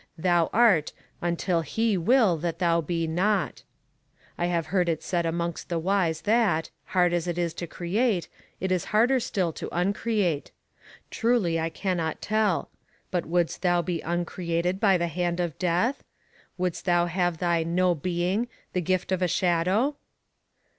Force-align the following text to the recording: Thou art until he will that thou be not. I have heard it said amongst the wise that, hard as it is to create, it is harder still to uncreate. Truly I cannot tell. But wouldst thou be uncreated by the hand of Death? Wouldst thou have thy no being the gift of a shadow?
Thou 0.17 0.49
art 0.51 0.93
until 1.21 1.61
he 1.61 1.95
will 1.95 2.35
that 2.37 2.57
thou 2.57 2.81
be 2.81 3.05
not. 3.05 3.61
I 4.35 4.47
have 4.47 4.65
heard 4.73 4.89
it 4.89 5.03
said 5.03 5.27
amongst 5.27 5.69
the 5.69 5.77
wise 5.77 6.21
that, 6.21 6.71
hard 6.85 7.13
as 7.13 7.27
it 7.27 7.37
is 7.37 7.53
to 7.53 7.67
create, 7.67 8.27
it 8.59 8.71
is 8.71 8.85
harder 8.85 9.19
still 9.19 9.53
to 9.53 9.69
uncreate. 9.71 10.49
Truly 11.11 11.59
I 11.59 11.69
cannot 11.69 12.19
tell. 12.19 12.71
But 13.11 13.27
wouldst 13.27 13.61
thou 13.61 13.83
be 13.83 14.01
uncreated 14.01 14.79
by 14.79 14.97
the 14.97 15.05
hand 15.05 15.39
of 15.39 15.59
Death? 15.59 16.03
Wouldst 16.57 16.85
thou 16.85 17.05
have 17.05 17.37
thy 17.37 17.61
no 17.61 17.93
being 17.93 18.47
the 18.73 18.81
gift 18.81 19.11
of 19.11 19.21
a 19.21 19.27
shadow? 19.27 19.97